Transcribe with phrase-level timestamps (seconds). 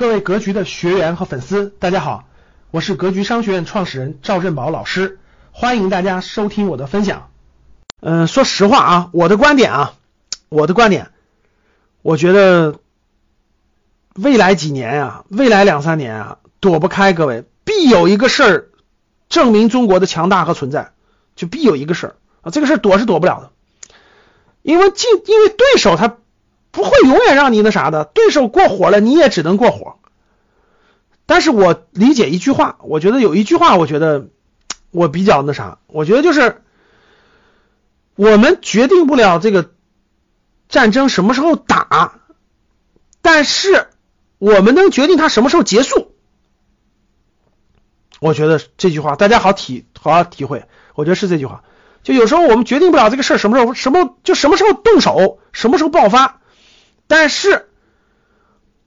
[0.00, 2.24] 各位格局的学员和粉丝，大家好，
[2.70, 5.18] 我是格局商学院创始人赵振宝老师，
[5.52, 7.28] 欢迎大家收听我的分享。
[8.00, 9.92] 嗯，说实话啊，我的观点啊，
[10.48, 11.10] 我的观点，
[12.00, 12.78] 我觉得
[14.14, 18.68] 未来几年啊，未来两三年啊，躲不开各位，必有一个事儿
[19.28, 20.92] 证明中国的强大和存在，
[21.36, 23.50] 就必有一个事儿啊，这个事儿躲是躲不了的，
[24.62, 26.16] 因为进，因为对手他。
[26.70, 29.96] 不会永远让你那啥的，对手过火了，你也只能过火。
[31.26, 34.28] 但是我理解一句话，我觉得有一句话，我觉得
[34.90, 36.62] 我比较那啥，我觉得就是
[38.16, 39.70] 我们决定不了这个
[40.68, 42.20] 战争什么时候打，
[43.22, 43.88] 但是
[44.38, 46.12] 我们能决定它什么时候结束。
[48.18, 51.62] 我觉得这句话大家好体好好体会，我觉得是这句话。
[52.02, 56.39] 就有时候我们决定不了这个事儿什么时候什么就什么时候动手，什么时候爆发。
[57.10, 57.66] 但是，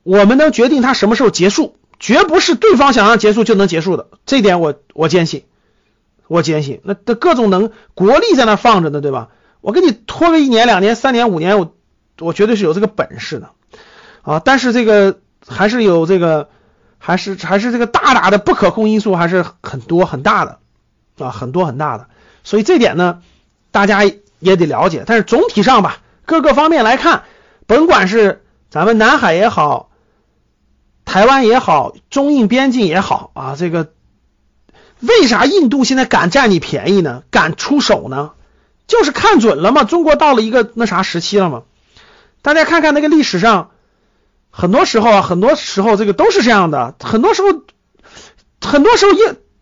[0.03, 4.07] 我们能决定它什么时候结束，绝不是对方想要结束就能结束的。
[4.25, 5.43] 这点我我坚信，
[6.27, 6.79] 我坚信。
[6.85, 9.27] 那的各种能国力在那放着呢，对吧？
[9.59, 11.75] 我给你拖个一年、两年、三年、五年，我
[12.17, 13.49] 我绝对是有这个本事的
[14.21, 14.39] 啊。
[14.39, 16.47] 但是这个还是有这个，
[16.99, 20.59] 还是还是这个大大的不可控因素还是很多很大的
[21.17, 22.07] 啊，很多很大的。
[22.45, 23.21] 所以这点呢，
[23.71, 24.05] 大家
[24.39, 25.03] 也得了解。
[25.05, 27.23] 但是总体上吧，各个方面来看。
[27.67, 29.89] 甭管是咱们南海也好，
[31.05, 33.93] 台湾也好，中印边境也好啊，这个
[34.99, 37.23] 为啥印度现在敢占你便宜呢？
[37.29, 38.31] 敢出手呢？
[38.87, 41.63] 就是看准了嘛，中国到了一个那啥时期了嘛。
[42.41, 43.71] 大家看看那个历史上，
[44.49, 47.61] 很多时候啊，很多时候这个都是这样的，很多时候，
[48.61, 49.17] 很多时候一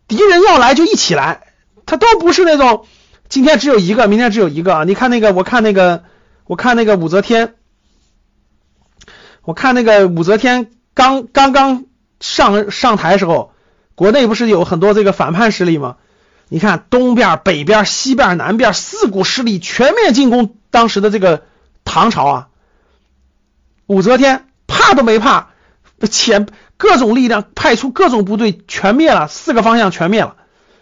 [0.07, 1.53] 敌人要来就一起来，
[1.85, 2.85] 他都不是那种
[3.29, 4.83] 今天只有一个，明天只有一个啊。
[4.85, 6.03] 你看那个，我看那个，
[6.45, 7.55] 我看那个武则天。
[9.44, 11.86] 我看那个武则天刚刚刚
[12.20, 13.53] 上上台时候，
[13.95, 15.97] 国内不是有很多这个反叛势力吗？
[16.47, 21.44] 你看东边、北边、西边、南边四股势力全面进攻当时的这个
[21.85, 22.47] 唐朝啊，
[23.88, 25.51] 武则天怕都没怕，
[26.09, 26.47] 前
[26.78, 30.35] 各种力量派出各种部队全灭了，四个方向全灭了，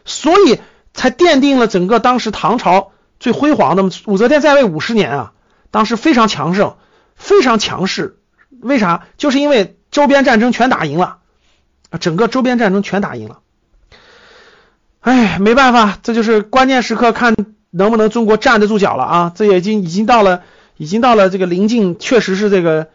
[0.05, 0.59] 所以
[0.93, 3.83] 才奠定了整个当时唐朝最辉煌的。
[4.05, 5.33] 武则天在位五十年啊，
[5.71, 6.77] 当时非常强盛，
[7.15, 8.18] 非常强势。
[8.61, 9.07] 为啥？
[9.17, 11.17] 就是因为周边战争全打赢了，
[11.89, 13.39] 啊，整个周边战争全打赢了。
[15.01, 17.35] 哎，没办法，这就是关键时刻看
[17.71, 19.31] 能不能中国站得住脚了啊！
[19.33, 20.41] 这已经已经到了，
[20.75, 22.89] 已经到了这个临近，确实是这个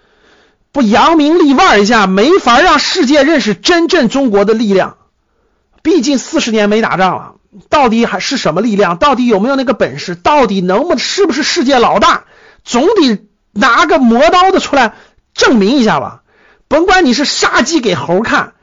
[0.71, 4.99] 不扬名立万一下，没法让世界认识真正中国的力量。
[5.83, 7.35] 毕竟四十年没打仗了，
[7.71, 8.99] 到底还是什么力量？
[8.99, 10.15] 到底有没有那个本事？
[10.15, 12.25] 到底能不能是不是世界老大？
[12.65, 14.95] 总得拿个磨刀的出来。
[15.35, 16.23] 证明一下吧，
[16.69, 18.55] 甭管你是杀鸡给猴看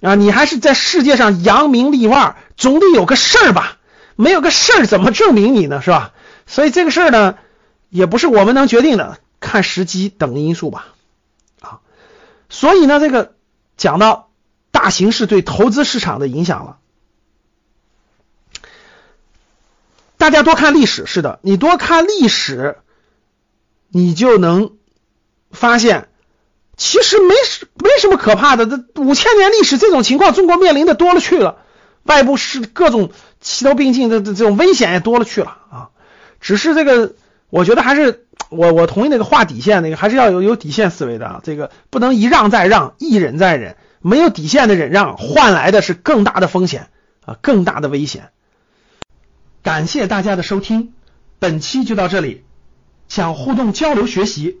[0.00, 3.78] 啊，你还是在世界上扬名立万，总得有个事儿吧？
[4.16, 5.82] 没有个事儿怎么证明你呢？
[5.82, 6.12] 是吧？
[6.46, 7.36] 所以这个事儿呢，
[7.90, 10.88] 也不是我们能决定的，看时机等因素吧。
[11.60, 11.80] 啊，
[12.48, 13.34] 所以呢，这个
[13.76, 14.30] 讲到
[14.70, 16.78] 大形势对投资市场的影响了，
[20.16, 22.78] 大家多看历史，是的，你多看历史，
[23.90, 24.72] 你就能。
[25.56, 26.08] 发现
[26.76, 31.56] 其实没什没什么可怕的，这五千年历史这种情况，中国面临的多了去了，
[32.04, 35.88] 外部是各种齐头并进的这种危险也多了去了啊。
[36.40, 37.14] 只是这个，
[37.48, 41.40] 我觉得还是我我同意那个划底线那个，还是要有有底线思维的啊。
[41.42, 46.90] 这个不能一让再让，一忍再忍，没有底线的忍让，换来的是更大的风险
[47.24, 48.28] 啊，更大的危险。
[49.62, 50.92] 感谢大家的收听，
[51.38, 52.44] 本期就到这里，
[53.08, 54.60] 想互动交流学习。